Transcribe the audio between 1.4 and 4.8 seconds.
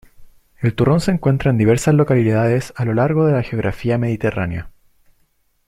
en diversas localidades a lo largo de la geografía mediterránea.